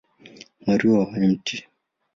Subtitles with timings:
[0.65, 1.45] Maria wa Mt.